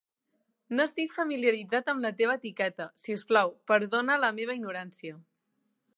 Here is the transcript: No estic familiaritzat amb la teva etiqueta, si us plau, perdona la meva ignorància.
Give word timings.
No 0.77 0.85
estic 0.89 1.11
familiaritzat 1.17 1.91
amb 1.93 2.03
la 2.07 2.11
teva 2.21 2.35
etiqueta, 2.41 2.89
si 3.05 3.19
us 3.19 3.27
plau, 3.33 3.53
perdona 3.73 4.19
la 4.25 4.33
meva 4.41 4.57
ignorància. 4.61 5.25